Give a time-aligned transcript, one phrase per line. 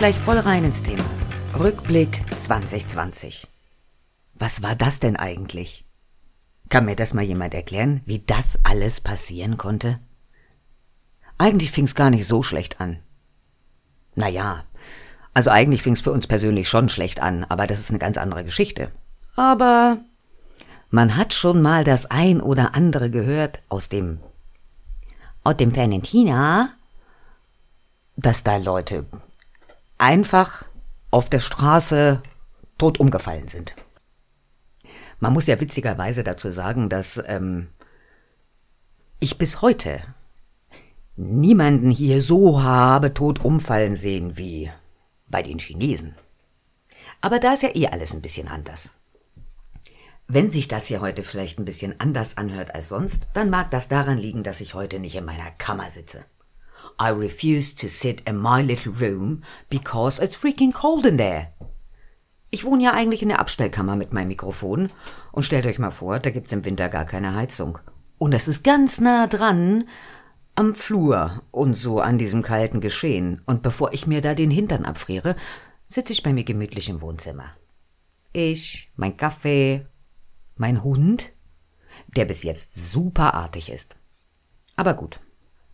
[0.00, 1.04] Gleich voll rein ins Thema.
[1.58, 3.46] Rückblick 2020.
[4.32, 5.84] Was war das denn eigentlich?
[6.70, 10.00] Kann mir das mal jemand erklären, wie das alles passieren konnte?
[11.36, 13.00] Eigentlich fing's gar nicht so schlecht an.
[14.14, 14.64] Naja,
[15.34, 18.42] also eigentlich fing's für uns persönlich schon schlecht an, aber das ist eine ganz andere
[18.42, 18.90] Geschichte.
[19.36, 19.98] Aber
[20.88, 24.20] man hat schon mal das ein oder andere gehört aus dem
[25.44, 26.70] aus dem fernen China,
[28.16, 29.04] dass da Leute
[30.00, 30.64] einfach
[31.10, 32.22] auf der Straße
[32.78, 33.74] tot umgefallen sind.
[35.18, 37.68] Man muss ja witzigerweise dazu sagen, dass ähm,
[39.18, 40.00] ich bis heute
[41.16, 44.70] niemanden hier so habe tot umfallen sehen wie
[45.28, 46.14] bei den Chinesen.
[47.20, 48.94] Aber da ist ja eh alles ein bisschen anders.
[50.26, 53.88] Wenn sich das hier heute vielleicht ein bisschen anders anhört als sonst, dann mag das
[53.88, 56.24] daran liegen, dass ich heute nicht in meiner Kammer sitze.
[57.00, 61.48] I refuse to sit in my little room because it's freaking cold in there.
[62.50, 64.90] Ich wohne ja eigentlich in der Abstellkammer mit meinem Mikrofon
[65.32, 67.78] und stellt euch mal vor, da gibt's im Winter gar keine Heizung.
[68.18, 69.84] Und es ist ganz nah dran
[70.56, 73.40] am Flur und so an diesem kalten Geschehen.
[73.46, 75.36] Und bevor ich mir da den Hintern abfriere,
[75.88, 77.56] sitze ich bei mir gemütlich im Wohnzimmer.
[78.32, 79.86] Ich, mein Kaffee,
[80.56, 81.32] mein Hund,
[82.08, 83.96] der bis jetzt super artig ist.
[84.76, 85.20] Aber gut,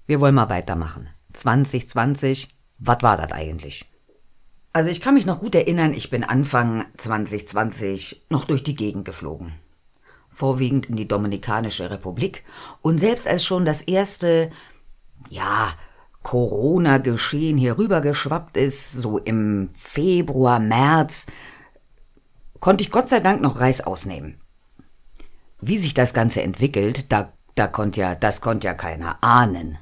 [0.06, 1.08] wir wollen mal weitermachen.
[1.36, 2.48] 2020,
[2.78, 3.86] was war das eigentlich?
[4.72, 9.04] Also ich kann mich noch gut erinnern, ich bin Anfang 2020 noch durch die Gegend
[9.06, 9.54] geflogen.
[10.28, 12.44] Vorwiegend in die Dominikanische Republik.
[12.82, 14.50] Und selbst als schon das erste,
[15.30, 15.72] ja,
[16.22, 21.26] Corona-Geschehen hier rübergeschwappt ist, so im Februar, März,
[22.60, 24.40] konnte ich Gott sei Dank noch Reis ausnehmen.
[25.60, 29.78] Wie sich das Ganze entwickelt, da, da konnte ja, das konnte ja keiner ahnen.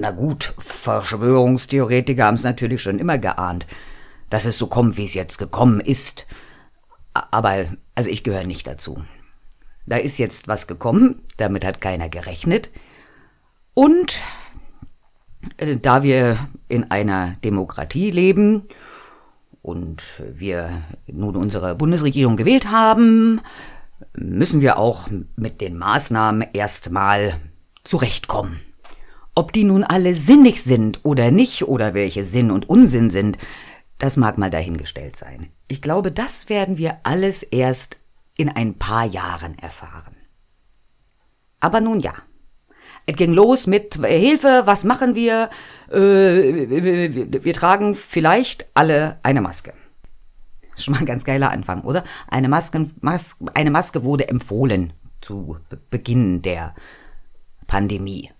[0.00, 3.66] Na gut, Verschwörungstheoretiker haben es natürlich schon immer geahnt,
[4.30, 6.28] dass es so kommt, wie es jetzt gekommen ist.
[7.14, 7.66] Aber,
[7.96, 9.02] also ich gehöre nicht dazu.
[9.86, 12.70] Da ist jetzt was gekommen, damit hat keiner gerechnet.
[13.74, 14.20] Und
[15.56, 16.38] äh, da wir
[16.68, 18.62] in einer Demokratie leben
[19.62, 23.40] und wir nun unsere Bundesregierung gewählt haben,
[24.14, 27.40] müssen wir auch mit den Maßnahmen erstmal
[27.82, 28.60] zurechtkommen.
[29.38, 33.38] Ob die nun alle sinnig sind oder nicht oder welche Sinn und Unsinn sind,
[33.98, 35.50] das mag mal dahingestellt sein.
[35.68, 37.98] Ich glaube, das werden wir alles erst
[38.36, 40.16] in ein paar Jahren erfahren.
[41.60, 42.14] Aber nun ja.
[43.06, 45.50] Es ging los mit äh, Hilfe, was machen wir?
[45.88, 49.72] Äh, wir tragen vielleicht alle eine Maske.
[50.76, 52.02] Schon mal ein ganz geiler Anfang, oder?
[52.26, 55.58] Eine Maske, Mas eine Maske wurde empfohlen zu
[55.90, 56.74] Beginn der
[57.68, 58.32] Pandemie.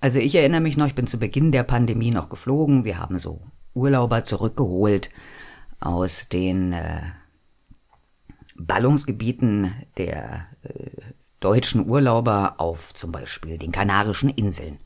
[0.00, 2.84] Also ich erinnere mich noch, ich bin zu Beginn der Pandemie noch geflogen.
[2.84, 3.40] Wir haben so
[3.74, 5.10] Urlauber zurückgeholt
[5.80, 7.02] aus den äh,
[8.56, 10.90] Ballungsgebieten der äh,
[11.40, 14.78] deutschen Urlauber auf zum Beispiel den Kanarischen Inseln.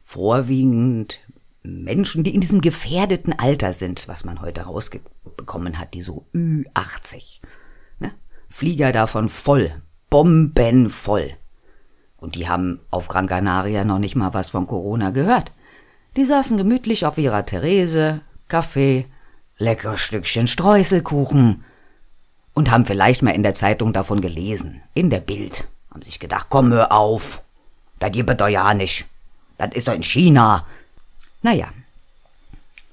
[0.00, 1.20] Vorwiegend
[1.62, 7.40] Menschen, die in diesem gefährdeten Alter sind, was man heute rausbekommen hat, die so Ü80.
[7.98, 8.12] Ne?
[8.48, 11.36] Flieger davon voll, bombenvoll.
[12.18, 15.52] Und die haben auf Gran Canaria noch nicht mal was von Corona gehört.
[16.16, 19.06] Die saßen gemütlich auf ihrer Therese, Kaffee,
[19.56, 21.64] lecker Stückchen Streuselkuchen
[22.54, 25.68] und haben vielleicht mal in der Zeitung davon gelesen, in der Bild.
[25.90, 27.42] Haben sich gedacht, komm, hör auf.
[27.98, 29.06] Das gibt doch ja nicht.
[29.58, 30.66] Das ist doch in China.
[31.42, 31.68] Naja,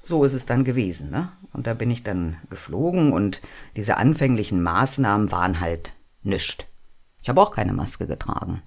[0.06, 1.32] so ist es dann gewesen, ne?
[1.52, 3.42] Und da bin ich dann geflogen und
[3.74, 6.66] diese anfänglichen Maßnahmen waren halt nischt.
[7.22, 8.62] Ich habe auch keine Maske getragen.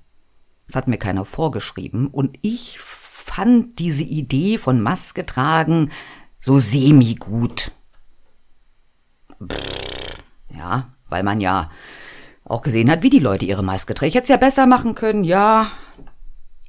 [0.70, 2.08] Das hat mir keiner vorgeschrieben.
[2.08, 5.90] Und ich fand diese Idee von Maske tragen
[6.40, 7.72] so semi-gut.
[10.56, 11.72] Ja, weil man ja
[12.44, 14.10] auch gesehen hat, wie die Leute ihre Maske tragen.
[14.10, 15.72] Ich hätte es ja besser machen können, ja.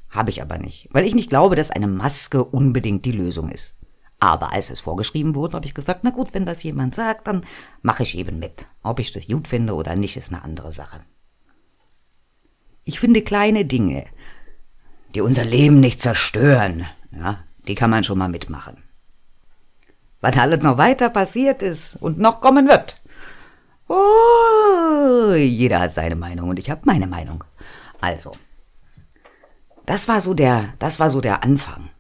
[0.09, 0.89] Habe ich aber nicht.
[0.93, 3.77] Weil ich nicht glaube, dass eine Maske unbedingt die Lösung ist.
[4.19, 7.45] Aber als es vorgeschrieben wurde, habe ich gesagt, na gut, wenn das jemand sagt, dann
[7.83, 8.65] mache ich eben mit.
[8.83, 11.01] Ob ich das gut finde oder nicht, ist eine andere Sache.
[12.85, 14.07] Ich finde kleine Dinge,
[15.15, 18.83] die unser Leben nicht zerstören, ja, die kann man schon mal mitmachen.
[20.21, 23.01] Was alles noch weiter passiert ist und noch kommen wird.
[23.89, 27.43] Oh, jeder hat seine Meinung und ich habe meine Meinung.
[28.01, 28.33] Also,
[29.87, 31.91] das war so der, das war so der Anfang.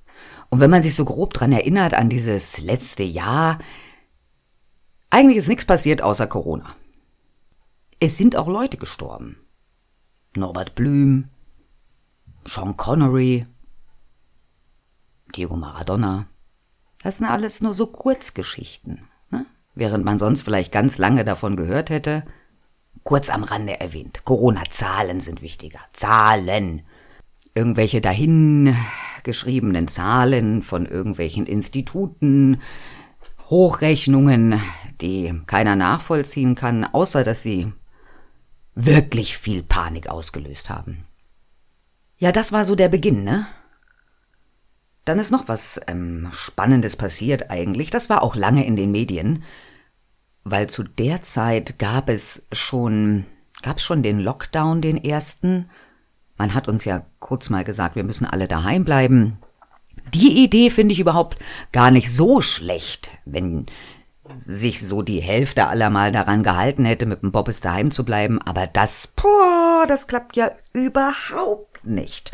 [0.50, 3.59] Und wenn man sich so grob dran erinnert an dieses letzte Jahr,
[5.11, 6.67] eigentlich ist nichts passiert außer Corona.
[7.99, 9.37] Es sind auch Leute gestorben.
[10.37, 11.29] Norbert Blüm,
[12.47, 13.47] Sean Connery,
[15.35, 16.27] Diego Maradona,
[17.03, 19.09] Das sind alles nur so Kurzgeschichten.
[19.31, 19.47] Ne?
[19.75, 22.25] Während man sonst vielleicht ganz lange davon gehört hätte,
[23.03, 24.25] kurz am Rande erwähnt.
[24.25, 25.81] Corona-Zahlen sind wichtiger.
[25.91, 26.82] Zahlen.
[27.55, 28.77] Irgendwelche dahin
[29.25, 32.61] geschriebenen Zahlen von irgendwelchen Instituten,
[33.49, 34.61] Hochrechnungen,
[35.00, 37.73] die keiner nachvollziehen kann, außer dass sie
[38.87, 41.05] wirklich viel Panik ausgelöst haben.
[42.19, 43.47] Ja, das war so der Beginn, ne?
[45.05, 47.91] Dann ist noch was ähm, Spannendes passiert eigentlich.
[47.91, 49.44] Das war auch lange in den Medien,
[50.44, 53.25] weil zu der Zeit gab es schon,
[53.62, 55.71] gab schon den Lockdown, den ersten.
[56.37, 59.38] Man hat uns ja kurz mal gesagt, wir müssen alle daheim bleiben.
[60.15, 61.38] Die Idee finde ich überhaupt
[61.73, 63.67] gar nicht so schlecht, wenn
[64.37, 68.41] sich so die Hälfte aller mal daran gehalten hätte, mit dem Bobbes daheim zu bleiben.
[68.43, 72.32] Aber das, boah, das klappt ja überhaupt nicht.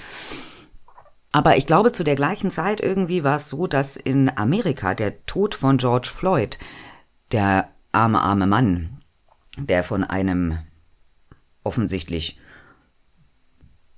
[1.32, 5.26] Aber ich glaube, zu der gleichen Zeit irgendwie war es so, dass in Amerika der
[5.26, 6.58] Tod von George Floyd,
[7.32, 9.00] der arme, arme Mann,
[9.58, 10.58] der von einem
[11.62, 12.38] offensichtlich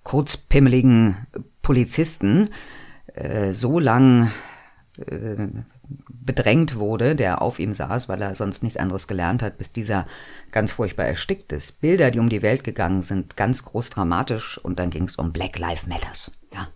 [0.03, 1.27] kurzpimmeligen
[1.63, 2.51] Polizisten
[3.15, 4.33] äh, so lang
[4.99, 5.49] äh,
[6.09, 10.07] bedrängt wurde, der auf ihm saß, weil er sonst nichts anderes gelernt hat, bis dieser
[10.53, 11.81] ganz furchtbar erstickt ist.
[11.81, 15.33] Bilder, die um die Welt gegangen sind, ganz groß dramatisch und dann ging es um
[15.33, 16.31] Black Lives Matters.
[16.53, 16.69] Ja.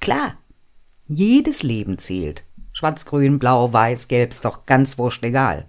[0.00, 0.34] Klar.
[1.06, 2.44] Jedes Leben zählt.
[2.72, 5.66] Schwarz, grün, blau, weiß, gelb ist doch ganz wurscht egal.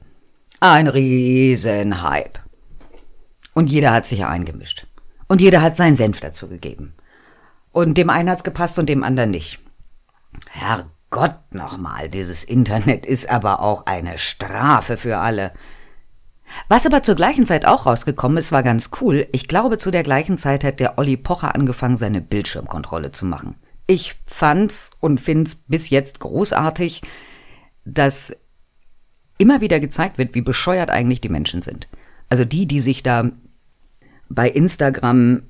[0.60, 2.40] Ein Riesenhype.
[3.54, 4.88] Und jeder hat sich eingemischt.
[5.28, 6.96] Und jeder hat seinen Senf dazu gegeben.
[7.72, 9.60] Und dem einen hat's gepasst und dem anderen nicht.
[11.16, 15.54] Herrgott nochmal, dieses Internet ist aber auch eine Strafe für alle.
[16.68, 19.26] Was aber zur gleichen Zeit auch rausgekommen ist, war ganz cool.
[19.32, 23.56] Ich glaube, zu der gleichen Zeit hat der Olli Pocher angefangen, seine Bildschirmkontrolle zu machen.
[23.88, 27.02] Ich fand's und find's bis jetzt großartig,
[27.86, 28.36] dass
[29.38, 31.88] immer wieder gezeigt wird, wie bescheuert eigentlich die Menschen sind.
[32.30, 33.32] Also die, die sich da
[34.28, 35.44] bei Instagram,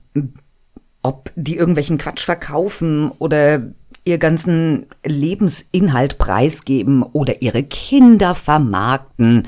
[1.02, 3.62] ob die irgendwelchen Quatsch verkaufen oder
[4.06, 9.48] ihr ganzen Lebensinhalt preisgeben oder ihre Kinder vermarkten.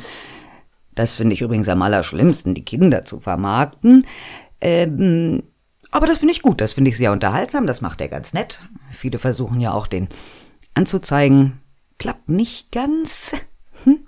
[0.96, 4.06] Das finde ich übrigens am allerschlimmsten, die Kinder zu vermarkten.
[4.60, 5.44] Ähm,
[5.92, 8.62] aber das finde ich gut, das finde ich sehr unterhaltsam, das macht er ganz nett.
[8.92, 10.10] Viele versuchen ja auch den
[10.74, 11.60] anzuzeigen.
[12.00, 13.34] Klappt nicht ganz.
[13.84, 14.00] Hm.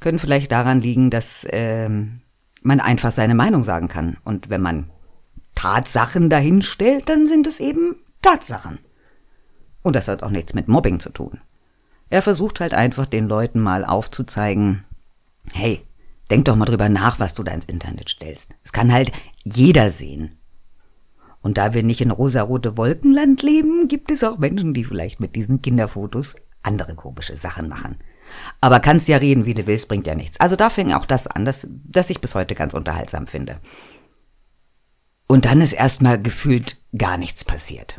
[0.00, 2.20] Können vielleicht daran liegen, dass ähm,
[2.62, 4.16] man einfach seine Meinung sagen kann.
[4.24, 4.90] Und wenn man
[5.54, 8.78] Tatsachen dahinstellt, dann sind es eben Tatsachen.
[9.82, 11.40] Und das hat auch nichts mit Mobbing zu tun.
[12.10, 14.84] Er versucht halt einfach den Leuten mal aufzuzeigen,
[15.52, 15.82] hey,
[16.30, 18.54] denk doch mal drüber nach, was du da ins Internet stellst.
[18.64, 19.12] Es kann halt
[19.44, 20.38] jeder sehen.
[21.40, 25.36] Und da wir nicht in rosarote Wolkenland leben, gibt es auch Menschen, die vielleicht mit
[25.36, 27.96] diesen Kinderfotos andere komische Sachen machen.
[28.60, 30.40] Aber kannst ja reden, wie du willst, bringt ja nichts.
[30.40, 33.60] Also da fing auch das an, das, das ich bis heute ganz unterhaltsam finde.
[35.26, 37.98] Und dann ist erstmal gefühlt gar nichts passiert.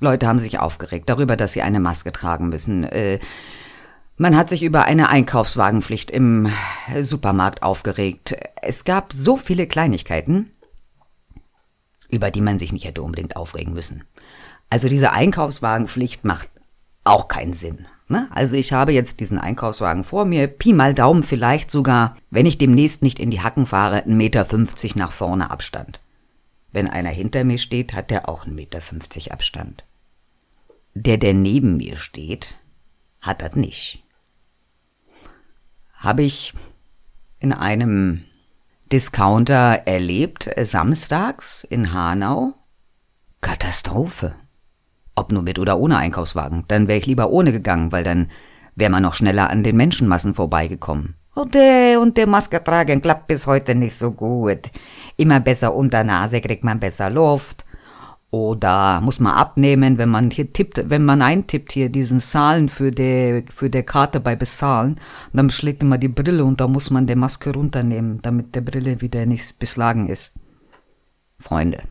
[0.00, 2.84] Leute haben sich aufgeregt darüber, dass sie eine Maske tragen müssen.
[2.84, 3.18] Äh,
[4.16, 6.50] man hat sich über eine Einkaufswagenpflicht im
[7.00, 8.36] Supermarkt aufgeregt.
[8.62, 10.50] Es gab so viele Kleinigkeiten,
[12.08, 14.04] über die man sich nicht hätte unbedingt aufregen müssen.
[14.70, 16.50] Also diese Einkaufswagenpflicht macht
[17.04, 17.86] auch keinen Sinn.
[18.08, 18.26] Ne?
[18.30, 22.58] Also ich habe jetzt diesen Einkaufswagen vor mir, Pi mal Daumen vielleicht sogar, wenn ich
[22.58, 24.46] demnächst nicht in die Hacken fahre, 1,50 Meter
[24.96, 26.00] nach vorne Abstand.
[26.72, 29.84] Wenn einer hinter mir steht, hat der auch 1,50 Meter Abstand.
[30.94, 32.56] Der, der neben mir steht,
[33.20, 34.02] hat das nicht.
[35.94, 36.54] Habe ich
[37.40, 38.24] in einem
[38.92, 42.54] Discounter erlebt, äh, samstags in Hanau.
[43.40, 44.34] Katastrophe.
[45.14, 46.64] Ob nur mit oder ohne Einkaufswagen.
[46.68, 48.30] Dann wäre ich lieber ohne gegangen, weil dann
[48.74, 51.16] wäre man noch schneller an den Menschenmassen vorbeigekommen.
[51.34, 54.70] Und der, und der Maske tragen klappt bis heute nicht so gut.
[55.16, 57.64] Immer besser unter Nase kriegt man besser Luft.
[58.30, 62.90] Oder muss man abnehmen, wenn man hier tippt, wenn man eintippt hier diesen Zahlen für
[62.90, 65.00] die, für die Karte bei Bezahlen,
[65.32, 69.00] dann schlägt immer die Brille und da muss man die Maske runternehmen, damit der Brille
[69.00, 70.32] wieder nicht beslagen ist.
[71.40, 71.82] Freunde,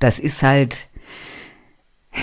[0.00, 0.88] das ist halt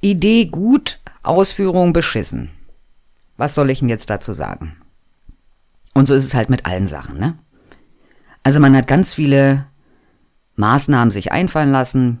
[0.00, 2.50] Idee gut, Ausführung beschissen.
[3.36, 4.76] Was soll ich denn jetzt dazu sagen?
[5.92, 7.38] Und so ist es halt mit allen Sachen, ne?
[8.42, 9.66] Also man hat ganz viele
[10.56, 12.18] Maßnahmen sich einfallen lassen.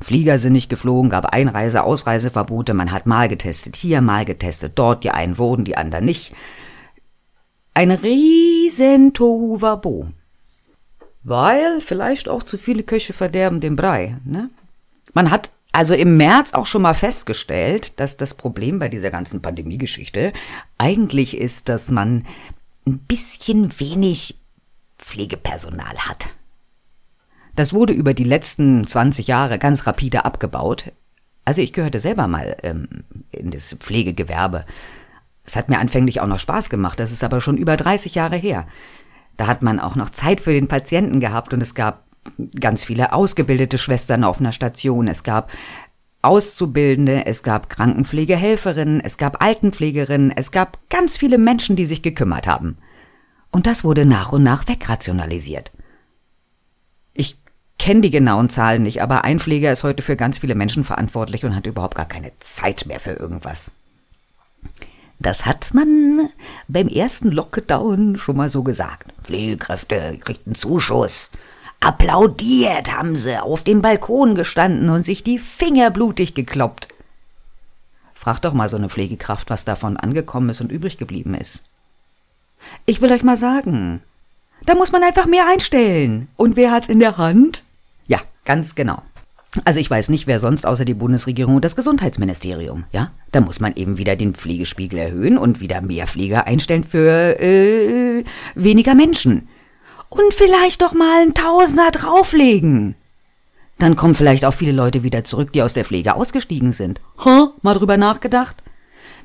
[0.00, 5.02] Flieger sind nicht geflogen, gab Einreise-, Ausreiseverbote, man hat mal getestet hier, mal getestet dort,
[5.02, 6.34] die einen wurden, die anderen nicht.
[7.74, 10.08] Ein riesen Tohuwabo.
[11.24, 14.50] Weil vielleicht auch zu viele Köche verderben den Brei, ne?
[15.14, 19.42] Man hat also im März auch schon mal festgestellt, dass das Problem bei dieser ganzen
[19.42, 20.32] Pandemiegeschichte
[20.76, 22.24] eigentlich ist, dass man
[22.86, 24.38] ein bisschen wenig
[24.98, 26.37] Pflegepersonal hat.
[27.58, 30.92] Das wurde über die letzten 20 Jahre ganz rapide abgebaut.
[31.44, 32.86] Also ich gehörte selber mal ähm,
[33.32, 34.64] in das Pflegegewerbe.
[35.42, 38.36] Es hat mir anfänglich auch noch Spaß gemacht, das ist aber schon über 30 Jahre
[38.36, 38.68] her.
[39.36, 42.04] Da hat man auch noch Zeit für den Patienten gehabt und es gab
[42.60, 45.50] ganz viele ausgebildete Schwestern auf einer Station, es gab
[46.22, 52.46] Auszubildende, es gab Krankenpflegehelferinnen, es gab Altenpflegerinnen, es gab ganz viele Menschen, die sich gekümmert
[52.46, 52.78] haben.
[53.50, 55.72] Und das wurde nach und nach wegrationalisiert.
[57.78, 61.44] Kenne die genauen Zahlen nicht, aber ein Pfleger ist heute für ganz viele Menschen verantwortlich
[61.44, 63.72] und hat überhaupt gar keine Zeit mehr für irgendwas.
[65.20, 66.30] Das hat man
[66.68, 69.12] beim ersten Lockdown schon mal so gesagt.
[69.22, 71.30] Pflegekräfte kriegten Zuschuss.
[71.80, 76.88] Applaudiert haben sie, auf dem Balkon gestanden und sich die Finger blutig gekloppt.
[78.14, 81.62] Frag doch mal so eine Pflegekraft, was davon angekommen ist und übrig geblieben ist.
[82.84, 84.02] Ich will euch mal sagen,
[84.66, 86.28] da muss man einfach mehr einstellen.
[86.36, 87.62] Und wer hat's in der Hand?
[88.48, 89.02] Ganz genau.
[89.66, 92.84] Also ich weiß nicht, wer sonst außer die Bundesregierung und das Gesundheitsministerium.
[92.92, 97.38] Ja, da muss man eben wieder den Pflegespiegel erhöhen und wieder mehr Pfleger einstellen für
[97.38, 98.24] äh,
[98.54, 99.48] weniger Menschen.
[100.08, 102.94] Und vielleicht doch mal ein Tausender drauflegen.
[103.76, 107.02] Dann kommen vielleicht auch viele Leute wieder zurück, die aus der Pflege ausgestiegen sind.
[107.22, 108.62] Ha, mal drüber nachgedacht?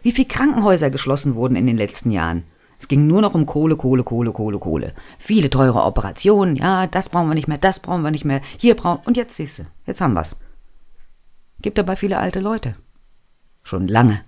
[0.01, 2.43] Wie viele Krankenhäuser geschlossen wurden in den letzten Jahren?
[2.83, 4.93] Es ging nur noch um Kohle, Kohle, Kohle, Kohle, Kohle.
[5.17, 8.75] Viele teure Operationen, ja, das brauchen wir nicht mehr, das brauchen wir nicht mehr, hier
[8.75, 10.35] brauchen, und jetzt siehst du, jetzt haben wir's.
[11.61, 12.75] Gibt dabei viele alte Leute.
[13.63, 14.25] Schon lange.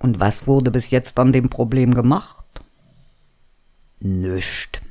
[0.00, 2.44] Und was wurde bis jetzt an dem Problem gemacht?
[4.00, 4.82] Nüscht.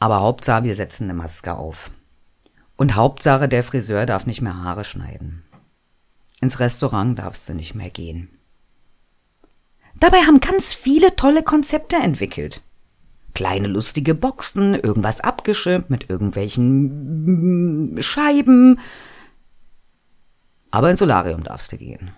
[0.00, 1.92] Aber Hauptsache, wir setzen eine Maske auf.
[2.74, 5.44] Und Hauptsache, der Friseur darf nicht mehr Haare schneiden.
[6.40, 8.28] Ins Restaurant darfst du nicht mehr gehen.
[10.00, 12.62] Dabei haben ganz viele tolle Konzepte entwickelt.
[13.34, 18.78] Kleine lustige Boxen, irgendwas abgeschirmt mit irgendwelchen Scheiben.
[20.70, 22.12] Aber ins Solarium darfst du gehen.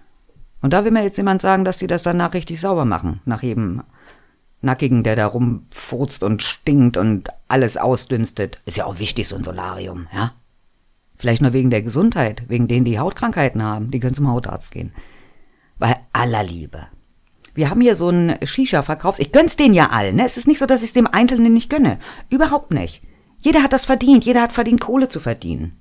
[0.61, 3.21] Und da will mir jetzt jemand sagen, dass die das danach richtig sauber machen.
[3.25, 3.83] Nach jedem
[4.63, 8.59] Nackigen, der da rumfurzt und stinkt und alles ausdünstet.
[8.65, 10.33] Ist ja auch wichtig, so ein Solarium, ja?
[11.17, 13.91] Vielleicht nur wegen der Gesundheit, wegen denen, die Hautkrankheiten haben.
[13.91, 14.93] Die können zum Hautarzt gehen.
[15.79, 16.89] Bei aller Liebe.
[17.57, 19.19] Wir haben hier so einen Shisha-Verkaufs.
[19.19, 20.17] Ich gönn's denen ja allen.
[20.17, 20.25] Ne?
[20.25, 21.99] Es ist nicht so, dass ich es dem Einzelnen nicht gönne.
[22.31, 23.03] Überhaupt nicht.
[23.39, 24.25] Jeder hat das verdient.
[24.25, 25.81] Jeder hat verdient, Kohle zu verdienen.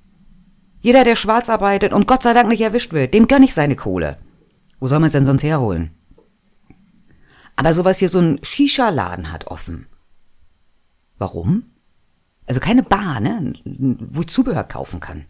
[0.80, 3.76] Jeder, der schwarz arbeitet und Gott sei Dank nicht erwischt wird, dem gönn ich seine
[3.76, 4.18] Kohle.
[4.78, 5.90] Wo soll man es denn sonst herholen?
[7.56, 9.86] Aber sowas hier so ein Shisha-Laden hat offen.
[11.18, 11.64] Warum?
[12.46, 13.52] Also keine Bar, ne?
[13.64, 15.26] Wo ich Zubehör kaufen kann.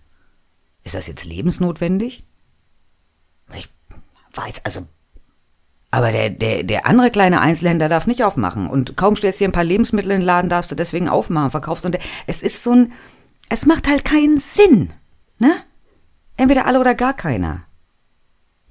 [0.84, 2.24] Ist das jetzt lebensnotwendig?
[3.54, 3.68] Ich
[4.34, 4.86] weiß, also
[5.96, 8.68] aber der, der, der andere kleine Einzelhändler darf nicht aufmachen.
[8.68, 11.50] Und kaum stellst du dir ein paar Lebensmittel in den Laden, darfst du deswegen aufmachen,
[11.50, 11.86] verkaufst.
[11.86, 12.92] Und es ist so ein,
[13.48, 14.92] es macht halt keinen Sinn,
[15.38, 15.54] ne?
[16.36, 17.64] Entweder alle oder gar keiner.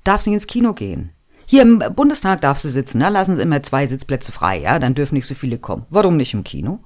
[0.03, 1.13] Darfst nicht ins Kino gehen.
[1.48, 4.77] Hier im Bundestag darfst du sitzen, da lassen sie immer zwei Sitzplätze frei, ja?
[4.77, 5.88] Dann dürfen nicht so viele kommen.
[5.89, 6.77] Warum nicht im Kino?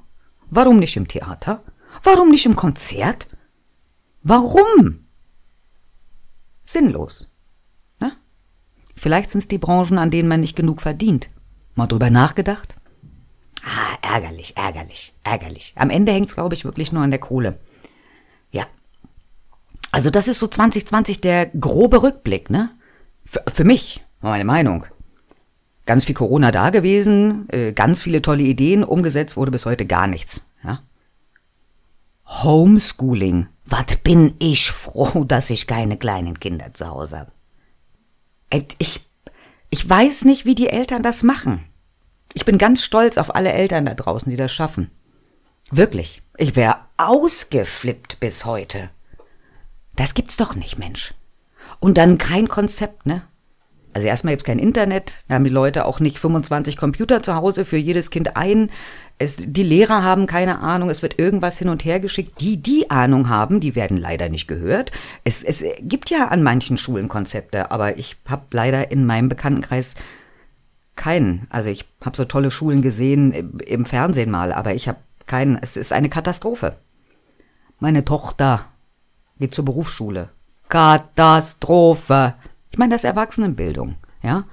[0.49, 1.63] Warum nicht im Theater?
[2.01, 3.27] Warum nicht im Konzert?
[4.23, 5.05] Warum?
[6.63, 7.29] Sinnlos.
[8.99, 11.29] Vielleicht sind es die Branchen, an denen man nicht genug verdient.
[11.75, 12.75] Mal drüber nachgedacht?
[13.63, 15.73] Ah, ärgerlich, ärgerlich, ärgerlich.
[15.77, 17.57] Am Ende hängt's, glaube ich, wirklich nur an der Kohle.
[18.51, 18.65] Ja.
[19.91, 22.71] Also das ist so 2020 der grobe Rückblick, ne?
[23.25, 24.85] Für, für mich, meine Meinung.
[25.85, 30.07] Ganz viel Corona da gewesen, äh, ganz viele tolle Ideen, umgesetzt wurde bis heute gar
[30.07, 30.83] nichts, ja?
[32.25, 33.47] Homeschooling.
[33.65, 37.31] Was bin ich froh, dass ich keine kleinen Kinder zu Hause habe.
[38.51, 39.05] Ich,
[39.69, 41.63] ich weiß nicht, wie die Eltern das machen.
[42.33, 44.91] Ich bin ganz stolz auf alle Eltern da draußen, die das schaffen.
[45.71, 46.21] Wirklich.
[46.37, 48.89] Ich wäre ausgeflippt bis heute.
[49.95, 51.13] Das gibt's doch nicht, Mensch.
[51.79, 53.23] Und dann kein Konzept, ne?
[53.93, 57.65] Also erstmal gibt's kein Internet, da haben die Leute auch nicht 25 Computer zu Hause
[57.65, 58.69] für jedes Kind ein.
[59.17, 62.39] Es, die Lehrer haben keine Ahnung, es wird irgendwas hin und her geschickt.
[62.39, 64.91] Die, die Ahnung haben, die werden leider nicht gehört.
[65.23, 69.95] Es, es gibt ja an manchen Schulen Konzepte, aber ich habe leider in meinem Bekanntenkreis
[70.95, 71.47] keinen.
[71.49, 75.57] Also ich habe so tolle Schulen gesehen im, im Fernsehen mal, aber ich habe keinen.
[75.59, 76.75] Es ist eine Katastrophe.
[77.79, 78.65] Meine Tochter
[79.39, 80.29] geht zur Berufsschule.
[80.67, 82.35] Katastrophe.
[82.71, 84.45] Ich meine, das ist Erwachsenenbildung, ja.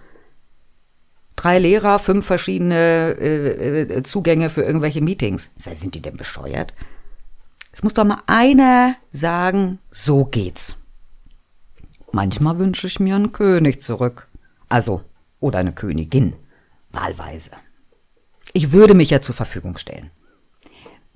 [1.36, 5.50] Drei Lehrer, fünf verschiedene äh, äh, Zugänge für irgendwelche Meetings.
[5.56, 6.72] Sind die denn bescheuert?
[7.72, 10.78] Es muss doch mal einer sagen, so geht's.
[12.10, 14.28] Manchmal wünsche ich mir einen König zurück.
[14.70, 15.02] Also,
[15.40, 16.34] oder eine Königin.
[16.90, 17.50] Wahlweise.
[18.54, 20.10] Ich würde mich ja zur Verfügung stellen.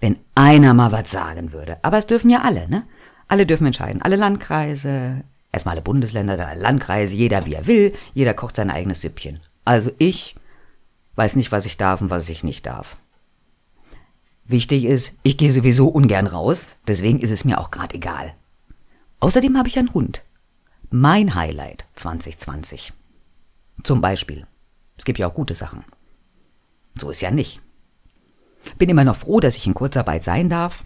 [0.01, 1.79] Wenn einer mal was sagen würde.
[1.83, 2.87] Aber es dürfen ja alle, ne?
[3.29, 4.03] Alle dürfen entscheiden.
[4.03, 8.71] Alle Landkreise, erstmal alle Bundesländer, dann alle Landkreise, jeder wie er will, jeder kocht sein
[8.71, 9.41] eigenes Süppchen.
[9.65, 10.37] Also ich
[11.17, 12.97] weiß nicht, was ich darf und was ich nicht darf.
[14.45, 18.35] Wichtig ist, ich gehe sowieso ungern raus, deswegen ist es mir auch gerade egal.
[19.21, 20.25] Außerdem habe ich einen Hund.
[20.91, 22.93] Mein Highlight 2020.
[23.85, 24.47] Zum Beispiel.
[24.97, 25.85] Es gibt ja auch gute Sachen.
[26.99, 27.61] So ist ja nicht.
[28.77, 30.85] Bin immer noch froh, dass ich in Kurzarbeit sein darf.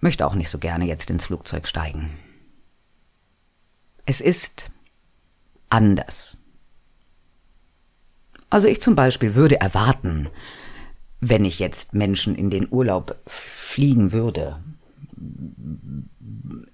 [0.00, 2.10] Möchte auch nicht so gerne jetzt ins Flugzeug steigen.
[4.08, 4.70] Es ist
[5.68, 6.38] anders.
[8.48, 10.30] Also ich zum Beispiel würde erwarten,
[11.20, 14.60] wenn ich jetzt Menschen in den Urlaub fliegen würde.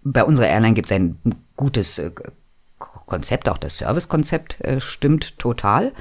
[0.05, 1.19] Bei unserer Airline gibt es ein
[1.57, 2.13] gutes äh,
[2.79, 5.93] Konzept, auch das Servicekonzept äh, stimmt total.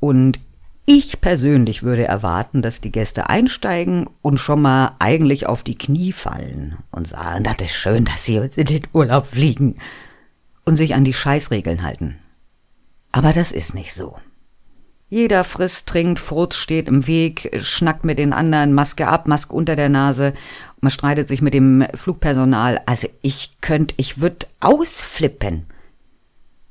[0.00, 0.40] Und
[0.86, 6.12] ich persönlich würde erwarten, dass die Gäste einsteigen und schon mal eigentlich auf die Knie
[6.12, 9.76] fallen und sagen, das ist schön, dass Sie uns in den Urlaub fliegen
[10.64, 12.18] und sich an die Scheißregeln halten.
[13.10, 14.16] Aber das ist nicht so.
[15.08, 19.76] Jeder frisst, trinkt, Furz steht im Weg, schnackt mit den anderen, Maske ab, Maske unter
[19.76, 20.32] der Nase,
[20.82, 22.80] man streitet sich mit dem Flugpersonal.
[22.86, 25.66] Also ich könnte, ich würde ausflippen.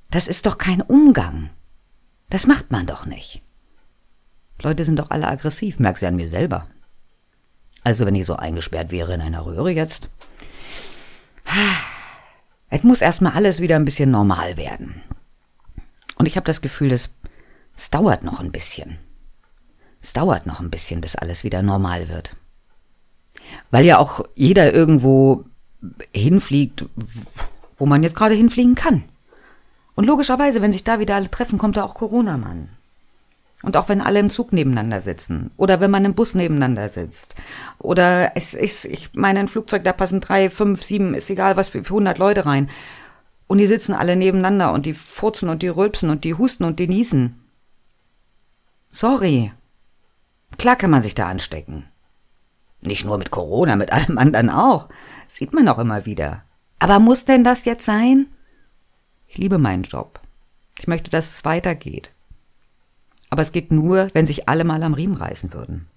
[0.10, 1.50] Das ist doch kein Umgang.
[2.30, 3.42] Das macht man doch nicht.
[4.62, 6.68] Leute sind doch alle aggressiv, merkst du an mir selber.
[7.84, 10.10] Also wenn ich so eingesperrt wäre in einer Röhre jetzt.
[12.72, 15.04] Es muss erstmal alles wieder ein bisschen normal werden.
[16.16, 17.14] Und ich habe das Gefühl, es,
[17.76, 18.98] es dauert noch ein bisschen.
[20.02, 22.38] Es dauert noch ein bisschen, bis alles wieder normal wird.
[23.72, 25.44] Weil ja auch jeder irgendwo
[26.14, 26.86] hinfliegt,
[27.76, 29.04] wo man jetzt gerade hinfliegen kann.
[29.96, 32.70] Und logischerweise, wenn sich da wieder alle treffen, kommt da auch Corona-Mann.
[33.64, 37.36] Und auch wenn alle im Zug nebeneinander sitzen oder wenn man im Bus nebeneinander sitzt
[37.78, 41.70] oder es ist, ich meine, ein Flugzeug, da passen drei, fünf, sieben, ist egal was
[41.70, 42.70] für, für 100 Leute rein.
[43.48, 46.80] Und die sitzen alle nebeneinander und die furzen und die rülpsen und die husten und
[46.80, 47.42] die niesen.
[48.90, 49.52] Sorry.
[50.58, 51.86] Klar kann man sich da anstecken.
[52.82, 54.90] Nicht nur mit Corona, mit allem anderen auch.
[55.28, 56.44] Sieht man auch immer wieder.
[56.80, 58.28] Aber muss denn das jetzt sein?
[59.28, 60.20] Ich liebe meinen Job.
[60.80, 62.12] Ich möchte, dass es weitergeht.
[63.32, 65.88] Aber es geht nur, wenn sich alle mal am Riemen reißen würden.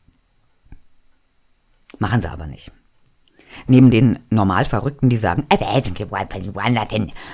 [1.98, 2.72] Machen sie aber nicht.
[3.66, 5.58] Neben den normal Verrückten, die sagen, äh,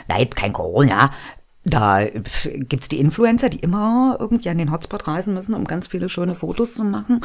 [0.09, 1.13] nein, kein Corona,
[1.65, 6.09] da gibt's die Influencer, die immer irgendwie an den Hotspot reisen müssen, um ganz viele
[6.09, 7.21] schöne Fotos zu machen.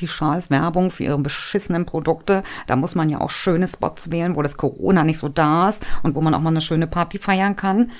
[0.00, 2.42] Die scheiß Werbung für ihre beschissenen Produkte.
[2.66, 5.84] Da muss man ja auch schöne Spots wählen, wo das Corona nicht so da ist
[6.02, 7.90] und wo man auch mal eine schöne Party feiern kann.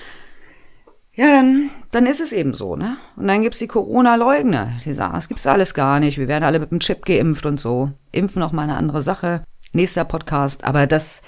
[1.18, 2.96] Ja, dann, dann ist es eben so, ne?
[3.16, 6.60] Und dann gibt's die Corona-Leugner, die sagen, das gibt's alles gar nicht, wir werden alle
[6.60, 7.90] mit dem Chip geimpft und so.
[8.12, 9.42] Impfen noch mal eine andere Sache.
[9.72, 11.22] Nächster Podcast, aber das,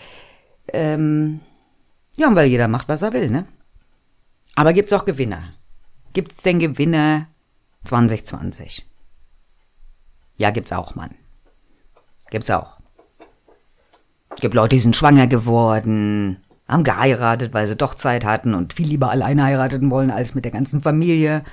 [0.73, 1.41] ähm,
[2.17, 3.47] ja, weil jeder macht, was er will, ne?
[4.55, 5.55] Aber gibt's auch Gewinner?
[6.13, 7.27] Gibt's denn Gewinner
[7.83, 8.87] 2020?
[10.37, 11.17] Ja, gibt's auch, Mann.
[12.31, 12.79] Gibt's auch.
[14.41, 18.87] Gibt Leute, die sind schwanger geworden, haben geheiratet, weil sie doch Zeit hatten und viel
[18.87, 21.45] lieber alleine heiraten wollen als mit der ganzen Familie.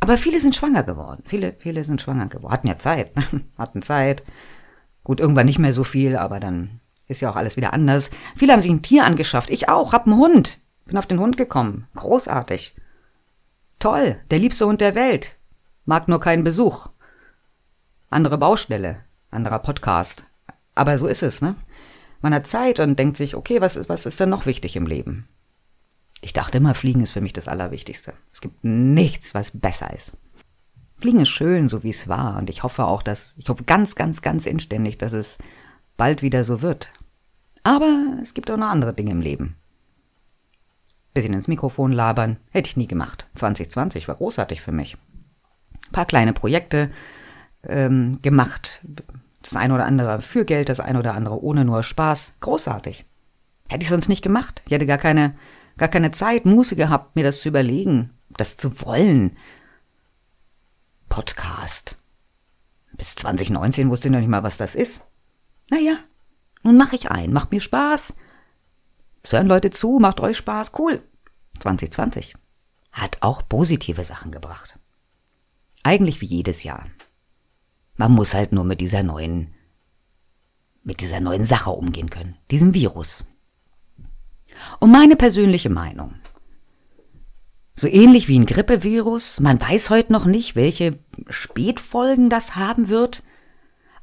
[0.00, 1.22] Aber viele sind schwanger geworden.
[1.26, 2.52] Viele, viele sind schwanger geworden.
[2.52, 3.22] Hatten ja Zeit, ne?
[3.58, 4.24] hatten Zeit.
[5.04, 8.10] Gut, irgendwann nicht mehr so viel, aber dann ist ja auch alles wieder anders.
[8.36, 9.50] Viele haben sich ein Tier angeschafft.
[9.50, 10.58] Ich auch, hab einen Hund.
[10.86, 11.86] Bin auf den Hund gekommen.
[11.94, 12.74] Großartig.
[13.78, 15.36] Toll, der liebste Hund der Welt.
[15.84, 16.88] Mag nur keinen Besuch.
[18.10, 18.98] Andere Baustelle,
[19.30, 20.24] anderer Podcast.
[20.74, 21.54] Aber so ist es, ne?
[22.22, 24.86] Man hat Zeit und denkt sich, okay, was ist, was ist denn noch wichtig im
[24.86, 25.28] Leben?
[26.20, 28.14] Ich dachte immer, Fliegen ist für mich das Allerwichtigste.
[28.32, 30.12] Es gibt nichts, was besser ist.
[31.00, 32.38] Fliegen ist schön, so wie es war.
[32.38, 35.36] Und ich hoffe auch, dass, ich hoffe ganz, ganz, ganz inständig, dass es
[35.96, 36.92] bald wieder so wird.
[37.64, 39.56] Aber es gibt auch noch andere Dinge im Leben.
[41.12, 43.26] Bisschen ins Mikrofon labern, hätte ich nie gemacht.
[43.34, 44.96] 2020 war großartig für mich.
[45.88, 46.92] Ein paar kleine Projekte
[47.64, 48.80] ähm, gemacht,
[49.42, 52.34] das eine oder andere für Geld, das eine oder andere ohne nur Spaß.
[52.40, 53.04] Großartig.
[53.68, 54.62] Hätte ich sonst nicht gemacht.
[54.66, 55.36] Ich hätte gar keine,
[55.76, 59.36] gar keine Zeit, Muße gehabt, mir das zu überlegen, das zu wollen.
[61.08, 61.96] Podcast.
[62.92, 65.04] Bis 2019 wusste ich noch nicht mal, was das ist.
[65.70, 65.96] Naja,
[66.62, 67.32] nun mache ich ein.
[67.32, 68.14] Macht mir Spaß.
[69.22, 70.72] Es hören Leute zu, macht euch Spaß.
[70.78, 71.02] Cool.
[71.60, 72.34] 2020
[72.92, 74.78] hat auch positive Sachen gebracht.
[75.82, 76.84] Eigentlich wie jedes Jahr.
[77.96, 79.54] Man muss halt nur mit dieser neuen,
[80.82, 83.24] mit dieser neuen Sache umgehen können, diesem Virus.
[84.80, 86.14] Und meine persönliche Meinung.
[87.74, 93.22] So ähnlich wie ein Grippevirus, man weiß heute noch nicht, welche Spätfolgen das haben wird.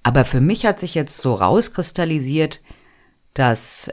[0.01, 2.61] Aber für mich hat sich jetzt so rauskristallisiert,
[3.33, 3.91] dass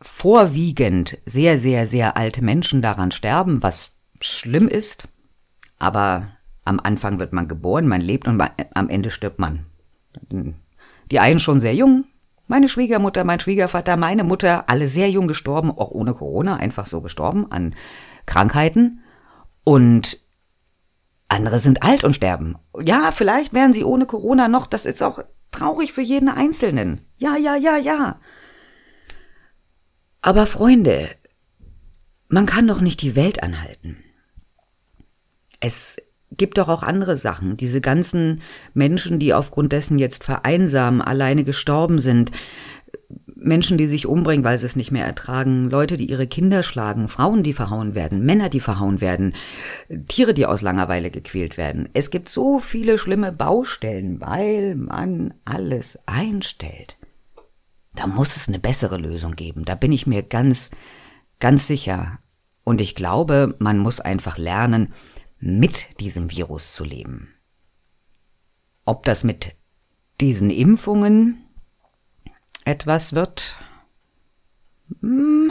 [0.00, 5.08] vorwiegend sehr, sehr, sehr alte Menschen daran sterben, was schlimm ist.
[5.78, 6.35] Aber
[6.66, 8.42] am Anfang wird man geboren, man lebt und
[8.74, 9.66] am Ende stirbt man.
[11.10, 12.04] Die einen schon sehr jung,
[12.48, 17.00] meine Schwiegermutter, mein Schwiegervater, meine Mutter, alle sehr jung gestorben, auch ohne Corona, einfach so
[17.00, 17.74] gestorben an
[18.24, 19.02] Krankheiten.
[19.64, 20.20] Und
[21.28, 22.56] andere sind alt und sterben.
[22.80, 27.00] Ja, vielleicht wären sie ohne Corona noch, das ist auch traurig für jeden Einzelnen.
[27.16, 28.20] Ja, ja, ja, ja.
[30.22, 31.10] Aber Freunde,
[32.28, 34.02] man kann doch nicht die Welt anhalten.
[35.60, 35.96] Es
[36.32, 37.56] gibt doch auch andere Sachen.
[37.56, 38.42] Diese ganzen
[38.74, 42.32] Menschen, die aufgrund dessen jetzt vereinsamen, alleine gestorben sind,
[43.34, 47.06] Menschen, die sich umbringen, weil sie es nicht mehr ertragen, Leute, die ihre Kinder schlagen,
[47.06, 49.34] Frauen, die verhauen werden, Männer, die verhauen werden,
[50.08, 51.88] Tiere, die aus Langeweile gequält werden.
[51.92, 56.96] Es gibt so viele schlimme Baustellen, weil man alles einstellt.
[57.94, 59.64] Da muss es eine bessere Lösung geben.
[59.64, 60.70] Da bin ich mir ganz,
[61.38, 62.18] ganz sicher.
[62.64, 64.92] Und ich glaube, man muss einfach lernen,
[65.38, 67.34] mit diesem Virus zu leben.
[68.84, 69.54] Ob das mit
[70.20, 71.44] diesen Impfungen
[72.64, 73.56] etwas wird,
[75.00, 75.50] hm,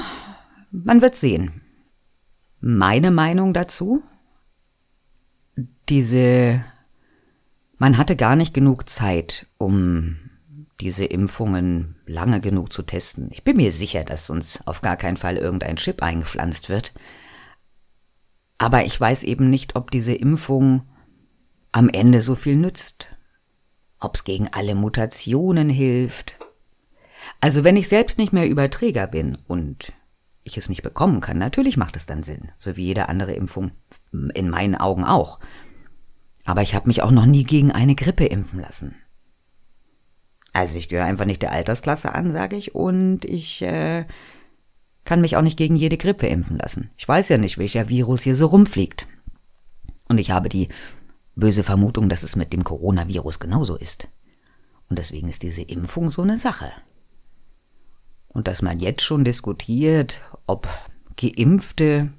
[0.72, 1.62] man wird sehen.
[2.60, 4.04] Meine Meinung dazu?
[5.90, 6.64] Diese,
[7.78, 10.18] man hatte gar nicht genug Zeit, um
[10.80, 13.30] diese Impfungen lange genug zu testen.
[13.32, 16.94] Ich bin mir sicher, dass uns auf gar keinen Fall irgendein Chip eingepflanzt wird.
[18.58, 20.84] Aber ich weiß eben nicht, ob diese Impfung
[21.72, 23.10] am Ende so viel nützt.
[24.00, 26.38] Ob es gegen alle Mutationen hilft.
[27.42, 29.94] Also wenn ich selbst nicht mehr Überträger bin und
[30.44, 33.72] ich es nicht bekommen kann, natürlich macht es dann Sinn, so wie jede andere Impfung
[34.12, 35.40] in meinen Augen auch.
[36.46, 38.96] Aber ich habe mich auch noch nie gegen eine Grippe impfen lassen.
[40.54, 44.06] Also ich gehöre einfach nicht der Altersklasse an, sage ich, und ich äh,
[45.06, 46.90] kann mich auch nicht gegen jede Grippe impfen lassen.
[46.98, 49.08] Ich weiß ja nicht, welcher Virus hier so rumfliegt.
[50.08, 50.70] Und ich habe die
[51.36, 54.08] böse Vermutung, dass es mit dem Coronavirus genauso ist.
[54.90, 56.72] Und deswegen ist diese Impfung so eine Sache.
[58.28, 60.68] Und dass man jetzt schon diskutiert, ob
[61.18, 62.12] Geimpfte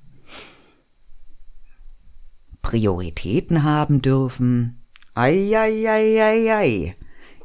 [2.62, 4.82] Prioritäten haben dürfen.
[5.14, 6.96] Eieieiei.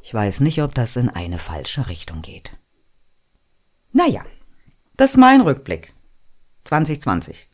[0.02, 2.58] Ich weiß nicht, ob das in eine falsche Richtung geht.
[3.92, 4.24] Naja,
[5.02, 5.96] das ist mein Rückblick.
[6.66, 7.50] 2020.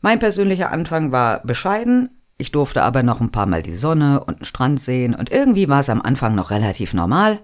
[0.00, 4.40] Mein persönlicher Anfang war bescheiden, ich durfte aber noch ein paar Mal die Sonne und
[4.40, 7.40] den Strand sehen und irgendwie war es am Anfang noch relativ normal.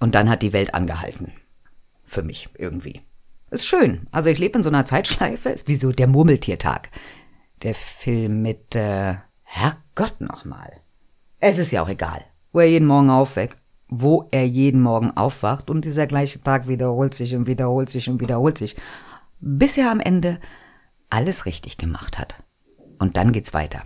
[0.00, 1.30] Und dann hat die Welt angehalten.
[2.04, 3.02] Für mich irgendwie.
[3.52, 4.08] Ist schön.
[4.10, 6.90] Also ich lebe in so einer Zeitschleife, ist wie so der Murmeltiertag.
[7.62, 10.72] Der Film mit, äh, Herrgott nochmal.
[11.38, 13.61] Es ist ja auch egal, wo er jeden Morgen aufweckt
[13.94, 18.22] wo er jeden Morgen aufwacht und dieser gleiche Tag wiederholt sich und wiederholt sich und
[18.22, 18.74] wiederholt sich,
[19.38, 20.40] bis er am Ende
[21.10, 22.42] alles richtig gemacht hat.
[22.98, 23.82] Und dann geht's weiter.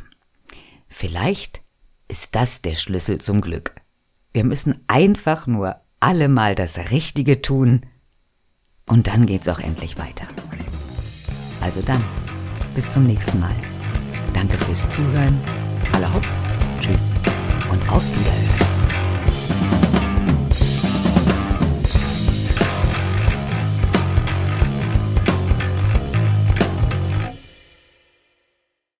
[0.86, 1.60] Vielleicht
[2.06, 3.74] ist das der Schlüssel zum Glück.
[4.32, 7.84] Wir müssen einfach nur alle mal das Richtige tun
[8.88, 10.28] und dann geht's auch endlich weiter.
[11.60, 12.04] Also dann,
[12.76, 13.56] bis zum nächsten Mal.
[14.34, 15.40] Danke fürs Zuhören.
[15.92, 16.24] Alle hopp,
[16.78, 17.06] tschüss
[17.72, 18.55] und auf Wiederhören.